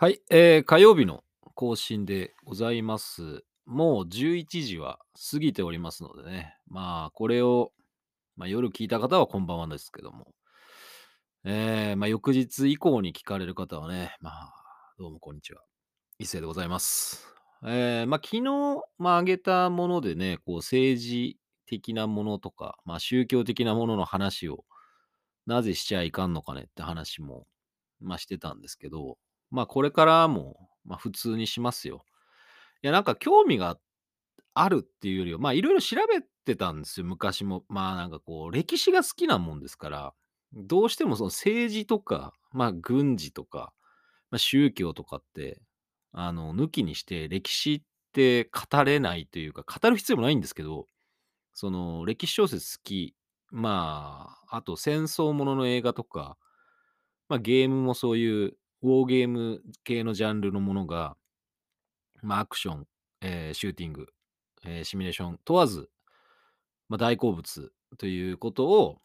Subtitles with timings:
[0.00, 1.24] はい、えー火曜日の
[1.56, 3.42] 更新でございます。
[3.66, 5.00] もう11時は
[5.32, 6.54] 過ぎておりますのでね。
[6.68, 7.72] まあ、これを、
[8.36, 10.28] まあ、夜聞いた方はこんばんはですけども。
[11.42, 14.52] えーまあ、翌日以降に聞かれる方はね、まあ、
[15.00, 15.62] どうもこんにちは。
[16.20, 17.26] 一斉でございます。
[17.66, 18.42] えーまあ、昨日、
[18.98, 24.64] まあ、挙げたものでね、こう、政治的なものとか、まあ、宗教的なものの話を、
[25.46, 27.48] なぜしちゃいかんのかねって話も、
[28.00, 29.18] まあ、してたんですけど、
[29.50, 32.04] まあ、これからも、まあ、普通にしますよ。
[32.82, 33.78] いや、なんか興味が
[34.54, 37.64] あるっていうよりは、まあ、いろいろ調べてたんですよ、昔も。
[37.68, 40.14] まあ、なんかこう、歴史が好きなもんですから、
[40.54, 43.72] どうしてもその政治とか、まあ、軍事とか、
[44.30, 45.60] まあ、宗教とかって、
[46.12, 50.86] あの、抜きにして歴史って語れないというか、語る必要もないんですけど、
[51.54, 53.14] その、歴史小説好き、
[53.50, 56.38] まあ、あと戦争ものの映画とか、
[57.28, 61.16] まあ、ゲームもそういうウォーゲーム系のジャンルのものが、
[62.22, 62.86] まあ、アクション、
[63.20, 64.06] えーシューティング、
[64.64, 65.90] えーシミュレーション問わず、
[66.88, 68.98] まあ、大好物ということを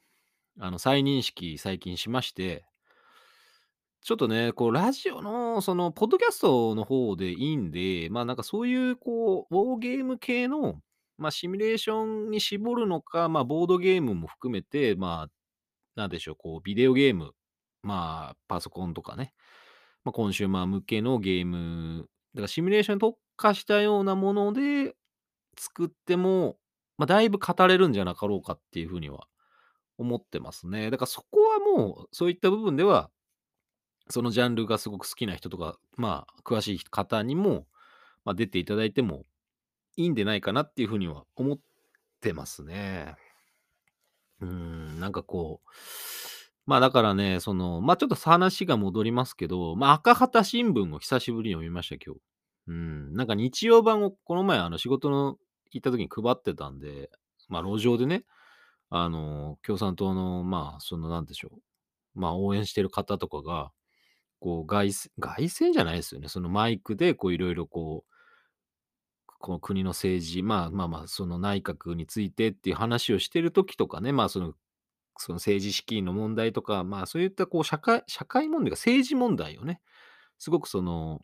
[0.59, 2.65] あの再認識最近しまして、
[4.01, 10.81] ちょっとね、こう、ラジオの、その、ポッドキャストの方でいいんで、まあ、なんかそういう、こう、ウォーゲーム系の、
[11.17, 15.31] まあ、シミュレーションに絞るのか、まあ、ボードゲームも含めて、まあ、
[15.95, 17.31] なんでしょう、こう、ビデオゲーム、
[17.81, 19.33] まあ、パソコンとかね、
[20.03, 24.95] まあ、コンシューマー向けのゲーム、だからシミュレーションに特化したようなもので
[25.57, 26.57] 作っても、
[26.97, 29.27] まあ、だいぶ語れるんじゃなかろうかっていうふうには
[29.97, 30.89] 思ってますね。
[30.91, 33.09] だからそこはもう、そういった部分では、
[34.09, 37.67] そのジャンルがすごく好きな人とか、まあ、詳しい方にも、
[38.25, 39.25] まあ、出ていただいても
[39.95, 41.59] いいんでないかなっていうふうには思っ
[42.21, 43.15] てますね。
[44.41, 45.69] うん、なんかこう、
[46.65, 52.21] まあだからね、その、まあちょっと話が戻りますけど、まあ赤旗新聞を久しぶりに読みました、今日。
[52.67, 55.37] うん、なんか日曜版をこの前、あの仕事の
[55.71, 57.09] 行った時に配ってたんで、
[57.49, 58.23] まあ路上でね、
[58.95, 61.49] あの、共産党の、まあ、その、なんでしょ
[62.15, 63.71] う、まあ応援してる方とかが、
[64.39, 66.27] こう、外、外旋じゃないですよね。
[66.29, 68.13] そのマイクで、こう、いろいろこう、
[69.39, 74.53] この国の政治、まあまあまあ、その内閣についてっていう話をしてる時とかね、まあその、
[75.17, 79.81] その政治資金の問題とか、まあそういったこう社会、社会問題が政治問題をね、
[80.39, 81.21] すごくその、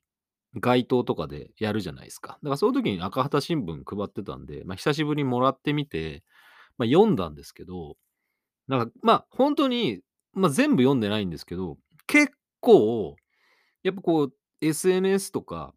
[0.55, 2.39] 街頭とかでやるじゃないですか。
[2.41, 6.23] だからそういう時に赤旗新聞配ってたんで、まあ久しぶりにもらってみて、
[6.78, 7.97] まあ読んだんですけど、
[8.67, 10.01] なんかまあ本当に、
[10.33, 13.16] まあ全部読んでないんですけど、結構、
[13.83, 15.73] やっぱこう、SNS とか、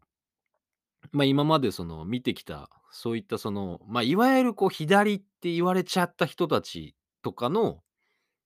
[1.11, 7.81] まあ今までその見てきた、そういったその、まあいわゆるこう左って言われちゃった人たちとかの、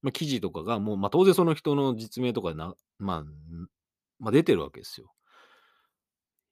[0.01, 3.23] まあ、記事とかがもう、まあ当然その人の実名とかな、まあ、
[4.19, 5.13] まあ出てるわけですよ。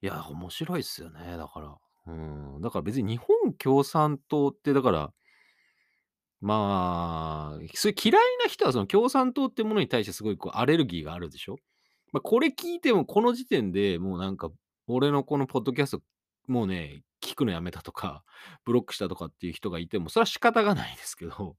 [0.02, 1.38] いや、面白いっすよね。
[1.38, 1.78] だから。
[2.08, 2.62] うん。
[2.62, 5.14] だから別に日本共産党って、だから、
[6.42, 11.56] まあ、そういう嫌いな人はその共産党ってものに対してすごいこうアレルギーがあるでしょ？
[12.12, 14.52] まあ、これ聞いてもこの時点でもうなんか、
[14.86, 16.02] 俺のこのポッドキャスト、
[16.48, 18.24] もうね、聞くのやめたとか、
[18.66, 21.56] ブロックしたとかっていう人がいても、それは仕方がないですけど、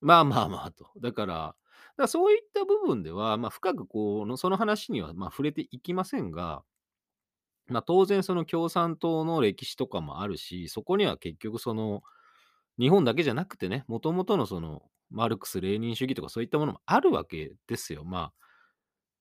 [0.00, 0.90] まあまあまあと。
[1.00, 1.56] だから、だか
[1.96, 6.62] らそういった部分では、まあ深くこう、その話にはまあ触れていきませんが、
[7.68, 12.02] まあ当然その共産党の歴史とかもあるし、そこには結局その、
[12.78, 18.04] 日本だけじゃなくてね、もともとのその、マルクス・レーニン主義とかそういったものもあるわけですよ。
[18.04, 18.32] まあ、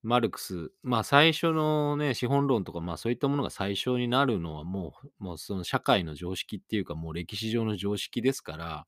[0.04, 8.88] マルクス、まあ最初のね、資本論とか、まあそういったものが最初になるのはもう、もうその社会の常識っていうか、もう歴史上の常識ですから、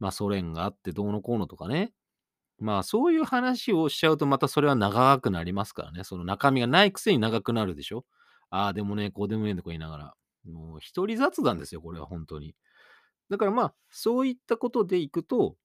[0.00, 1.92] まあソ連があってどうのこうのとかね、
[2.58, 8.04] まあそういう話をしちゃうとまたそれは長くなりますからね、その中身がないくせに長くなるでしょ。
[8.50, 10.14] ああ、でもね、こうでもねえとか言いながら。
[10.46, 12.54] もう一人雑談ですよ、これは本当に。
[13.30, 15.56] だからまあ、そういったことでいくと、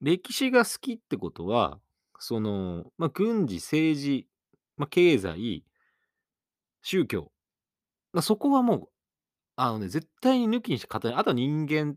[0.00, 1.80] 歴史が好きってことは、
[2.18, 4.28] その、まあ、軍事、政治、
[4.76, 5.64] まあ、経済、
[6.82, 7.30] 宗教、
[8.12, 8.88] まあ、そこはもう、
[9.56, 11.20] あのね、絶対に抜きにして語れない。
[11.20, 11.96] あとは人間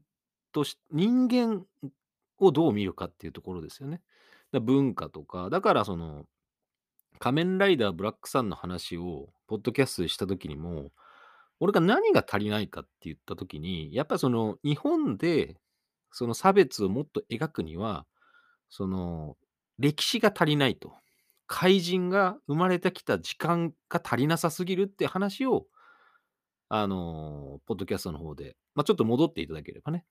[0.51, 1.65] とし、人間
[2.39, 4.01] をどう見るかっていうところですよね。
[4.51, 6.25] だ文化とか、だからその、
[7.19, 10.91] 仮面ライダーブラックさんの話を、ポッドキャストでした時にも、
[11.59, 15.57] 俺が何が足りないかって言った時に、やっぱりその、日本で、
[16.11, 18.05] その差別をもっと描くには、
[18.69, 19.37] その、
[19.77, 20.93] 歴史が足りないと。
[21.47, 25.67] 怪人が生まれてきた時間が足りなさすぎるって話を、
[26.69, 30.05] あの、ポッドキャストの方で、まあ、ちょっと戻っていただければね、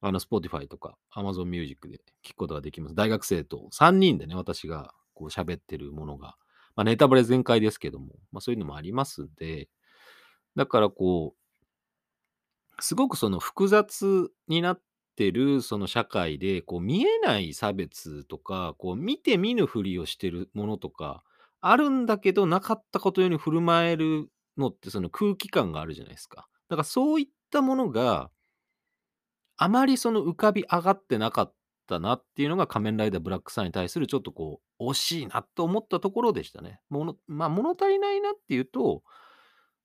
[0.00, 2.94] あの、Spotify とか Amazon Music で聞くことができます。
[2.94, 6.36] 大学生と3人でね、私がこう喋ってるものが、
[6.76, 9.68] まあ、ネタバレ全開ですけども、まあ、そういうのもありますんで、
[10.56, 11.38] だからこう、
[12.80, 14.82] すごくその複雑になっ
[15.16, 21.24] てるその社会で、こう見えない差別とか、こう見て見ぬふりをしてるものとか、
[21.60, 26.48] あるんだけど、なかったことように振る舞えるのってその空気感があるじゃないですか。
[26.68, 28.30] だからそういったものが、
[29.58, 31.54] あまりその浮かび上がってなかっ
[31.88, 36.80] たなっていうのが仮面ライダーブラックさんに対するちょっとこう、惜しいなと思ったところでしたね。
[36.88, 39.02] ものまあ、物足りないなっていうと、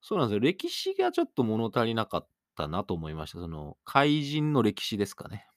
[0.02, 0.40] そうなんですよ。
[0.42, 3.40] 歴史がちょっと物足りなかったなと思いました。
[3.40, 5.48] その、怪人の歴史ですかね。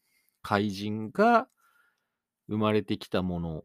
[0.42, 1.48] 怪人が
[2.48, 3.64] 生まれてきたもの、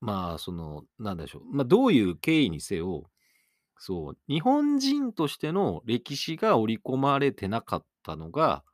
[0.00, 1.42] まあ、その、なんでしょう。
[1.54, 3.04] まあ、どういう経緯にせよ、
[3.78, 8.64] そう、日本人としての歴史が織り込まれてなかったのが、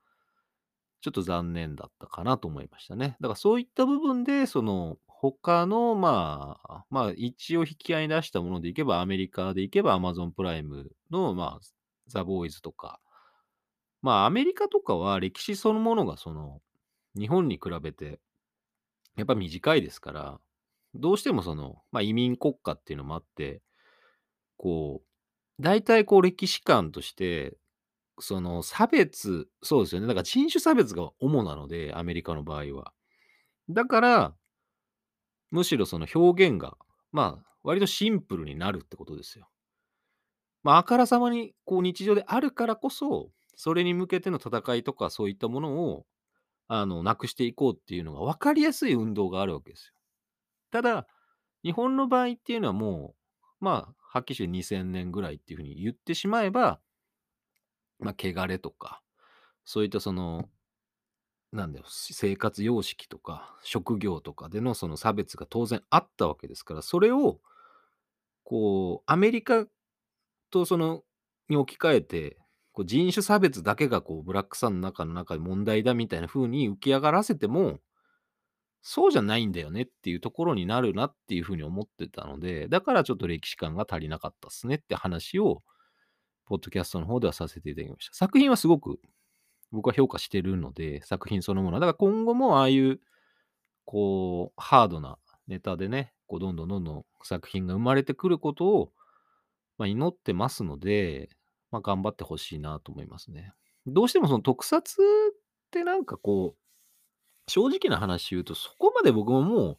[1.06, 3.17] ちょっと残念だったかなと思いましたね。
[3.20, 11.67] だからそういった部分で、その、他の、まあ、まあ、一応引き合いに出したものでいけば、アメリカでいけば Amazon プライムの、まあ、
[12.08, 12.99] ザ・ボーイズとか、
[14.03, 16.61] まあ、アメリカとかは歴史そのものが、その、
[17.17, 18.19] 日本に比べて、
[19.17, 20.41] やっぱ短いですから、
[20.97, 23.62] どうしてもその、まあ、移民国家っていうのもあって、
[24.56, 27.56] こう、大体こう歴史観として
[28.19, 30.07] その差別そうですよね。
[30.07, 32.93] だから人種差別が主なので、アメリカの場合は。
[33.69, 34.35] だから、
[35.51, 36.77] むしろその表現が、
[37.13, 39.49] まあ、割とシンプルになるってことですよ。
[40.63, 46.07] まあ、あからさまにこう日常であるからこそ、それに向けての戦いとかそういったものを、
[46.69, 49.95] あの、なくしていこうっていうのが分かりやすい運動があるわけですよ。
[50.71, 51.07] ただ、
[51.63, 53.15] 日本の場合っていうのはも
[53.61, 56.81] う、まあ、はっきりして2000年ぐらいっていうふうに言ってしまえば、
[57.98, 59.02] まあ、汚れとか、
[59.64, 60.48] そういったその、
[61.52, 67.40] なんだよ、生活様式とか、職業とかでのその差別が当然あったわけですから、それを、
[68.44, 69.66] こう、アメリカ
[70.50, 71.04] とその、
[71.48, 72.38] に置き換えて、
[72.72, 77.81] こう人種差別だけがこうブラックさんの中の中で問題だみたいな風に浮き上がらせても、
[78.82, 85.62] そうじゃないんだよねっていうところになるなっていう風に思ってたので、だからちょっと歴史観が足りなかったっすねって話を、
[86.46, 88.14] ポッドキャストの方ではさせていただきました。
[88.14, 88.98] 作品はすごく
[89.72, 91.81] 僕は評価してるので、作品そのもの。
[91.81, 93.00] だから今後もああいう、
[93.84, 98.93] こう、ハードなネタでね、こうどんどんどんどん作品が生まれてくることを、
[99.78, 101.28] まあ、祈ってますので、
[101.70, 103.52] まあ、頑張ってほしいなと思いますね。
[103.87, 105.34] どうしてもその特撮っ
[105.70, 109.78] てなんかこう、正直な話言うと、そこまで僕ももう、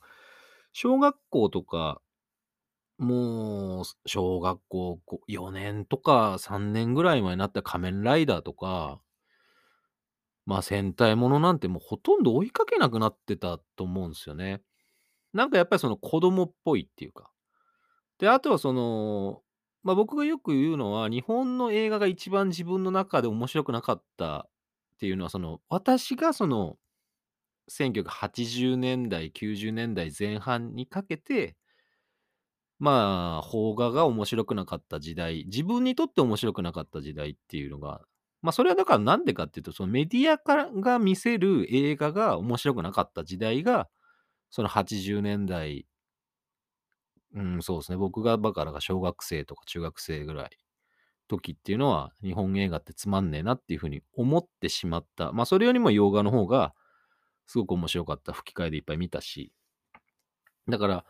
[0.73, 2.01] 小学校とか、
[2.99, 9.01] もう、小学校4年とか3年ぐらい前になった仮面ライダーとか、
[10.45, 14.61] まあ、戦隊ものなんてもうほとんど追いかけなくなってたと思うんですよね。
[15.33, 17.31] なんかやっぱりその子供っぽいっていうか。
[18.19, 19.41] で、あとはその、
[19.83, 24.47] まあ、僕がよく言うのは、日本の映画が一番自分の中で面白くなかった
[24.95, 26.77] っていうのは、その、私がその、
[27.69, 31.57] 1980年代、90年代前半にかけて、
[32.79, 38.01] まあ、邦画が面白くなかった時代、自分にとって面白くなかった時代っていうのが、
[38.41, 43.89] まあ、それはだからなんでかっていうと、そのメディアからが見せる映画が面白くなかった時代が、
[44.51, 45.87] その80年代、
[47.33, 47.97] うん、そうですね。
[47.97, 50.49] 僕がだからが小学生とか中学生ぐらい
[51.27, 55.31] 時っていうのは、日本映画ってつまんねえなっていうふうに思ってしまった。
[55.33, 56.73] まあ、それよりも洋画の方が、
[57.47, 59.51] すごく面白かった吹き替えでいっぱい見たし、
[60.69, 61.05] だから、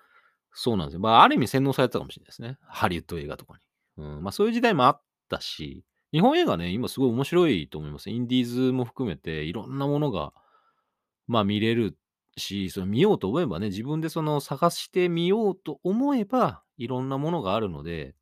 [0.60, 1.00] そうなんですよ。
[1.02, 2.58] まあ、ある意味洗脳されてたかもしれないですね。
[2.64, 3.60] ハリウッド映画とか
[3.98, 4.04] に。
[4.04, 8.10] うん、まあ、そういう時代もあったし、日本映画ね、今すごい面白いと思います。
[8.10, 10.34] インディーズも含めて、いろんなものが、
[11.28, 11.96] まあ見れる
[12.38, 18.16] し、その見ようと思えばね、自分でその探してみようと思えば、いろんなものがあるので、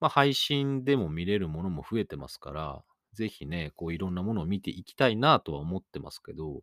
[0.00, 6.60] まあ配信でも見れるものも増えてますから、ぜひね、こういろんなものを見ていきたいなとは思ってますけど、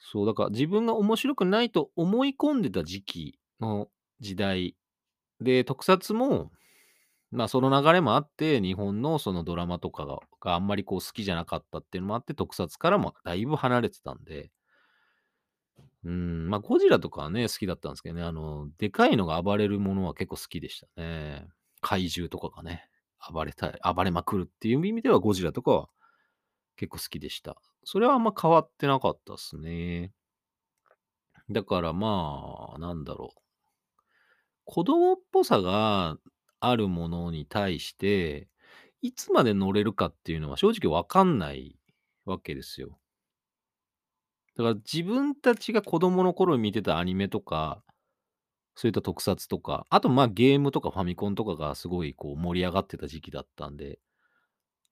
[0.00, 3.88] そう、だから自分が面白くないと思い込んでた時期の
[4.20, 4.76] 時代
[5.40, 6.50] で、特撮も、
[7.30, 14.50] まあその流れもあって、日本のそのドラマとかががあんまりこう好きじゃなかったっていうのもあって、特撮からもだいぶ離れてたんで、
[16.04, 21.46] うん、まあゴジラとかはね、好きだったんですけどね、あの、でかいのが暴れるものは結構好きでしたね。
[21.80, 22.88] 怪獣とかがね、
[23.32, 25.88] 暴れたい、暴れまくるっていう意味ではゴジラとかは
[26.76, 27.56] 結構好きでした。
[27.84, 30.12] それはあんま変わってなかったっすね。
[31.50, 33.42] だからまあ、なんだろう。
[34.72, 36.16] 子供っぽさが
[36.60, 38.48] あるものに対して、
[39.02, 41.76] いつまで乗れるかっていうのは正直わかんない
[42.24, 42.98] わけですよ。
[44.56, 47.84] だから自分たちが子供の頃に見てたアニメとか、
[48.74, 53.98] そういった特撮とか、あと、まあ、ゲームとかファミコンとかがすごいこう盛り上がってた時期だったんで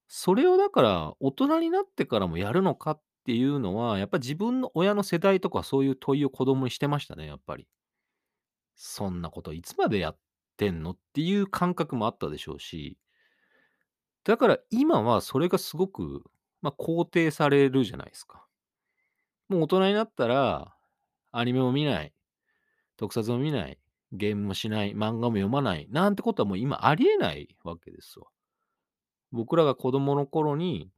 [0.08, 7.66] それをだから、大人になってからもやるのかっていうのは、やっぱ自分の親の世代とかそういう問いを子供にしてましたね、やっぱり。
[8.82, 10.18] そんなこといつまでやっ
[10.56, 12.96] てんのっていう感覚もあったでしょうし。
[14.25, 16.25] だから今はそれがすごく、
[16.62, 18.46] まあ、肯定されるじゃないですか。
[19.50, 20.75] もう大人になったら、
[21.30, 22.14] アニメも見ない、
[22.96, 23.78] 特撮も見ない、
[24.12, 28.28] ゲームもしない、漫画も読まない、なんてことはもう今ありえないわけですわ。
[29.30, 30.90] 僕らが子供の頃に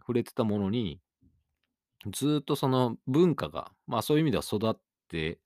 [0.00, 0.98] 触れてたものに
[2.10, 5.38] ずっとその文化が、まあ、そういう意味では育って、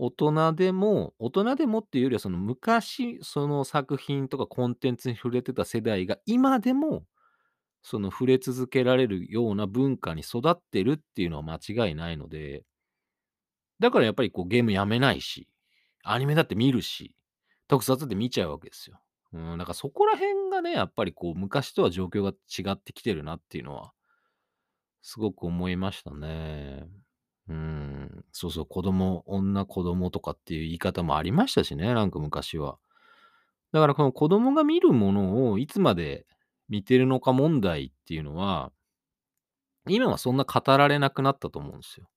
[0.00, 7.04] 大人でも大人でもっていうよりはその昔、その作品とかコンテンツに触れてた世代が今でも、
[7.82, 12.64] その触れ続けられるような文化に育ってるっていうのは間違いないので
[13.80, 15.48] だからやっぱりこうゲームやめないし、
[16.02, 17.14] アニメだって見るし、
[17.68, 19.00] 特撮って見ちゃうわけですよ。
[19.32, 23.92] うん、だからそこら辺がね、やっぱりこう昔とは状況が違ってきてるなっていうのは
[25.02, 26.88] すごく思いましたね。
[27.48, 32.78] うん、そうそう、子供女子供とかっていう言い方もありましたしね、なんか昔は。
[33.72, 36.26] だからこの子供が見るものをいつまで
[36.68, 38.72] 見てるのか問題っていうのは
[39.86, 42.08] 今はそんな語られなくなったと思うんですよ。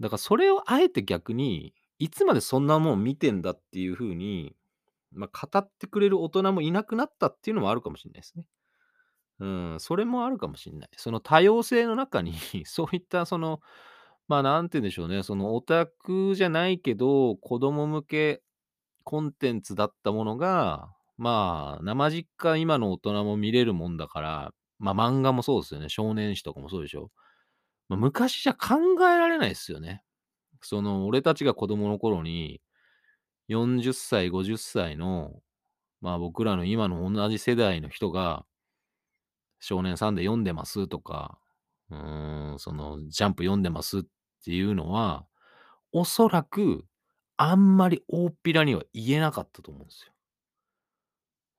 [0.00, 4.56] だからそれをあえて逆に、いつまでそんなもん見てんだっていう風に、
[5.12, 8.44] まあ、語ってくれる大人もいなくなったっていうのもあるかもしんないですね。
[9.40, 10.90] うん、それもあるかもしんない。
[10.96, 12.32] その多様性の中に
[12.66, 13.60] そういったその、
[14.28, 18.42] ま、何て言うんでしょうね、そのオタクじゃないけど、子供向け
[19.04, 27.10] コンテンツだったものが、まあ、生実家今の大人も見れるもんだから、まあ、漫画もそうですよね、少年誌とかもそうでしょ。
[27.88, 28.76] ま、昔じゃ考
[29.10, 30.02] えられないっすよね。
[30.62, 32.60] その俺たちが子供の頃に、
[33.48, 35.32] 40歳、50歳の、
[36.02, 38.46] まあ、僕らの今の同じ世代の人が
[39.64, 41.38] 少年サンデー読んでますとか、
[41.90, 44.02] うん、そのジャンプ読んでますっ
[44.44, 45.24] ていうのは、
[45.90, 46.84] おそらく
[47.38, 50.12] あんまり大っぴらには言えなかったと思うんですよ。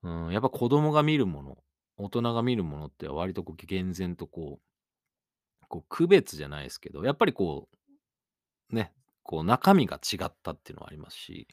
[0.03, 1.57] うん、やっぱ子供が見るもの、
[1.97, 7.67] 大人が見るものって割とこう、厳然とこうこう区別じゃないですけど、やっぱりこ
[8.71, 8.93] う、ね、
[9.23, 11.47] こう中身が違ったっていうのはありますし。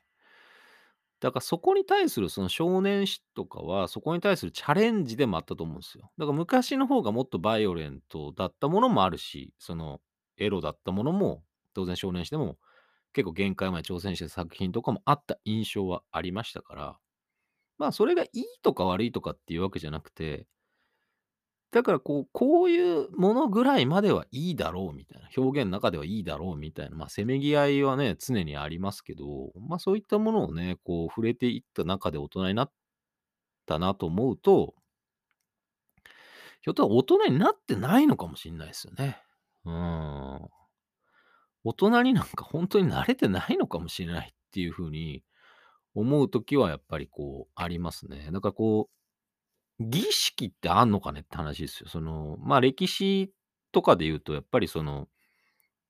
[1.22, 6.10] だからそこに対するその少年誌とかは、そこに対するチャレンジでもあったと思うんですよ。
[6.18, 10.00] だから昔の方がもっとバイオレントだったものもあるし、その
[10.36, 12.58] エロだったものも、当然少年誌でも
[13.12, 16.98] 結構限界まで挑戦して作品とかもあった印象はありましたから。
[17.78, 20.46] まあ、それがいいとか悪いとかっていうわけじゃなくて
[21.72, 32.72] だからこう、こういうものぐらいまではいいだろうみたいな、表現の中ではいいだろうみたいな、まあ、せめぎ合いはね、常にありますけど、まあ、そういったものをね、こう触れていった中で大人になっ
[33.66, 34.74] たなと思うと
[36.62, 39.20] ひょっと大人になってないのかもしんないですよね。
[39.64, 40.48] うん。
[41.64, 45.24] 大人になんかほんとになれてないのかもしれないっていう風に
[45.94, 48.30] 思う時はやっぱりこうありますね。
[48.32, 49.01] だからこう、
[49.88, 51.88] 儀式ってあんのかねって話ですよ。
[51.88, 53.32] その、まあ、歴史
[53.72, 55.08] とかで言うとやっぱりその、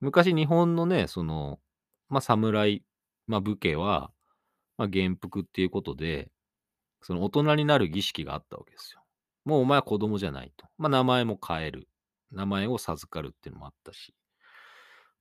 [0.01, 1.61] 昔日本のね、その、
[2.09, 2.85] まあ、侍、
[3.27, 4.11] まあ、武家は、
[4.77, 6.31] まあ、元服っていうことで、
[7.03, 9.03] その大人になる儀式があったわけですよ。
[9.45, 10.67] もうお前は子供じゃないと。
[10.79, 11.89] まあ、名前も変える。
[12.31, 14.15] 名前を授かるっていうのもあったし。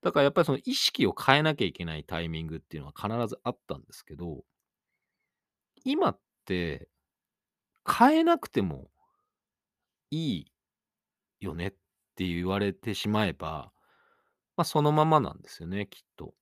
[0.02, 4.44] だからやっぱりその意識を変えなきゃいけないタイミングっていうのは必ずあったんですけど
[5.84, 6.88] 今って、
[8.00, 8.90] 変えなくても
[10.12, 10.52] いい
[11.42, 11.72] よねっ
[12.16, 13.72] て言われてしまえば、
[14.58, 16.36] ま、そのままなんですよね、きっと。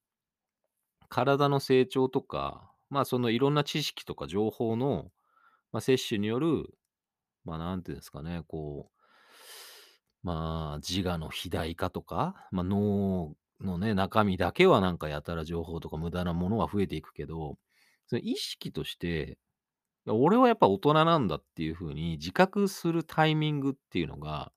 [1.10, 5.12] 体の成長とか、まあ、そのいろんな知識とか情報の、
[5.72, 6.66] ま、摂取による、
[7.46, 8.92] ま、何て言うんですかね、こう
[10.24, 17.58] まあ、自我の肥大化とか、ま、脳のね、中身だけはなんかやたら情報とか無駄なものは増えていくけど、
[18.08, 19.38] それ意識として、
[20.14, 24.52] 俺はやっぱ大人なんだっていう風に自覚するタイミングっていうのが、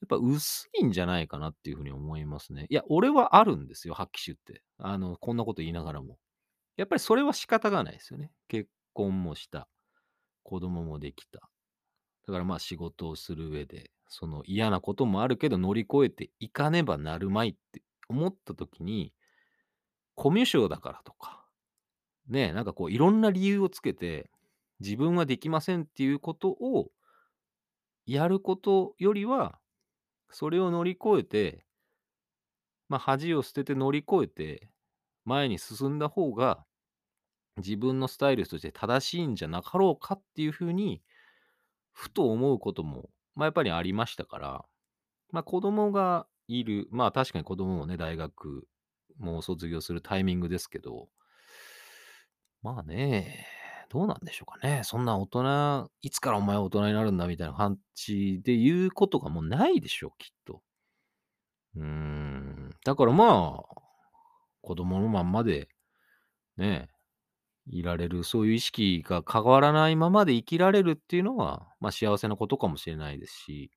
[0.00, 2.66] やっぱ薄いんじゃないかなっていう風に思いますね。
[2.68, 4.62] いや、俺はあるんですよ、はっきし言って。
[4.78, 6.18] あの、こんなこと言いながらも。
[6.76, 8.30] やっぱりそれは仕方がないですよね。
[8.48, 9.68] 結婚もした。
[10.42, 11.40] 子供もできた。
[12.26, 19.12] だからまあ仕事をする上で、その嫌なこともあるけど乗り越えていかねばなるまいって思った時に
[20.14, 21.44] コミュ障だからとか、
[22.28, 24.30] ね、なんかこういろんな理由をつけて、
[24.80, 26.90] 自分はできませんっていうことを
[28.06, 29.58] やることよりは、
[30.30, 31.64] それを乗り越えて
[32.88, 34.70] ま、恥を捨てて乗り越えて、
[35.24, 36.64] 前に進んだ方が、
[37.56, 41.02] 自分のスタイルとして正しいんじゃなかろうかっていう風に、
[41.92, 44.64] ふと思うことも、まあ、やっぱりありましたから、
[45.30, 48.66] まあ、子供がいる、まあ、確かに子供もね、大学
[49.18, 51.08] もう卒業するタイミングですけど、
[52.62, 53.46] まあね、
[53.94, 54.80] どうなんでしょうかね。
[54.82, 60.60] そんな大人いつからお前は大人になるんだみたいな感じで言うことがもうないでしょう、きっと。
[61.76, 63.74] うーん、だからまあ、
[64.62, 65.68] 子供のまんまで、
[66.58, 66.90] ね、
[67.68, 73.70] いられる、そういう意識が変わらないままで生きられるっていうのは、ま、幸せなことかもしれないですし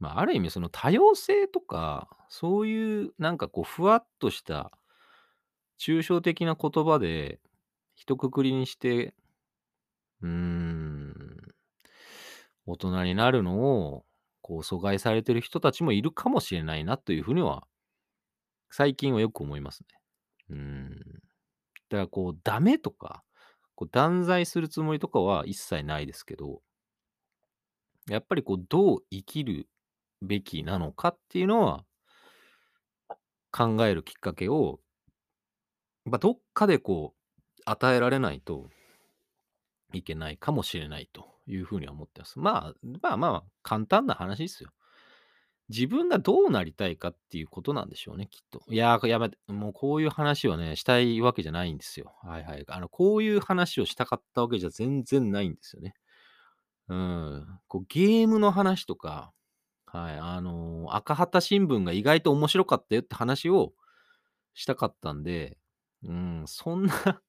[0.00, 4.70] まあ、ある意味その多様性とか、そういうなんかこうふわっとした
[5.80, 7.38] 抽象的な言葉で
[7.96, 9.12] 一括りにして、
[10.22, 11.54] うーん、
[12.66, 14.04] 大人になるのを
[14.42, 17.66] こう阻害されてる人たちもいるかもしれないなというふうには、
[18.70, 19.86] 最近はよく思いますね。
[20.50, 20.90] うん。
[20.90, 23.24] だからこうダメとか、
[23.74, 26.62] こう断罪するつもりとかは一切ないですけど、
[28.08, 29.68] やっぱりこうどう生きる
[30.22, 31.84] べきなのかっていうのは、
[33.50, 34.80] 考えるきっかけを、
[36.06, 37.15] まあ、どっかでこう
[37.66, 38.70] 与えられないと
[39.92, 42.38] いけないかもしれないというふうには思ってます。
[42.38, 44.70] まあ、まあまあ、簡単な話ですよ。
[45.68, 48.62] 自分がどうなりたいかっていうことなんでしょうね、きっと。
[48.68, 52.14] いや、やめて、もうこういう話をね、したいわけじゃないんですよ。
[52.22, 52.64] はいはい。
[52.68, 55.94] あの、こういう話をしたかったわけじゃ全然ないんですよね。
[56.88, 57.60] うん。
[57.66, 59.32] こうゲームの話とか、
[59.86, 63.72] はい、あの、赤旗新聞が意外と面白かったよって話を
[64.54, 65.58] したかったんで、
[66.04, 67.22] うん、そんな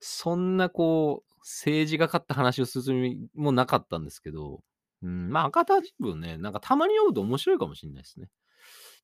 [0.00, 4.62] そんなこう、政治がかった話をするつもなかったんですけど、
[5.02, 8.28] うん、まあ、赤旗新聞ね、なんかたまに読むと面白いかもしんないですね。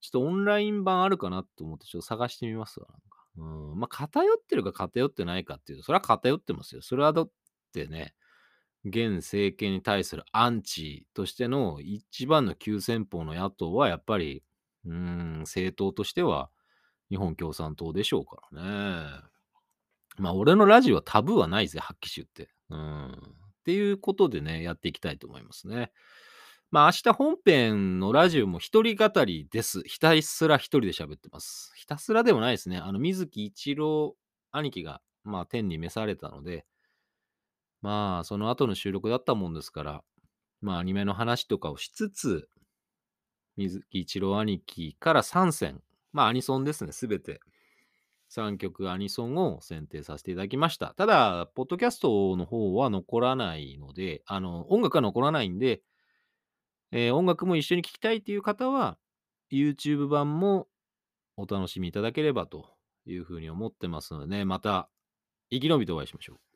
[0.01, 3.25] ちょっとオンライン版あるかなと思ってちょっと探してみますわ、なんか。
[3.37, 6.83] うん、まあ、偏ってるか偏ってないかっていうと、それは偏ってますよ。
[6.83, 7.31] それはだっ
[7.73, 8.15] てね、
[8.85, 14.43] 現政権に対するアンチとしての一番の急先鋒の野党はやっぱり、
[14.85, 16.51] うん、政党としては
[17.09, 19.32] 日本共産党でしょうからね。
[20.19, 22.51] まあ、俺のラジオはタブーはないぜ、発揮集って。
[22.71, 23.13] うん。
[23.13, 25.93] っていうことでね、やっていきたいと思いますね。
[26.71, 29.83] まあ、明日本編のラジオも一人語りです。
[29.83, 31.73] ひたすら一人で喋ってます。
[31.77, 32.79] ひたすらでもないですね。
[32.79, 34.17] あの、水木一郎
[34.53, 36.65] 兄貴が、まあ、天に召されたので、
[37.83, 40.03] まあ、その後の収録だったもんですから、
[40.61, 42.49] まあ、アニメの話とかをしつつ、
[43.57, 47.41] 水木一郎兄貴から3選、まあ、アニソンですね、すべて。
[48.33, 50.95] 3曲アニソンを選定させていただきました。
[50.97, 55.83] ただ、ポッドキャストの方は残らないので、あの、音楽は残らないんで、
[56.93, 58.99] えー音楽も一緒に聴きたいという方は、
[59.51, 60.69] YouTube 版も
[61.37, 62.71] お楽しみいただければと
[63.07, 64.91] いうふうに思ってますのでね、また
[65.51, 66.52] 生き延びてお会いしましょう。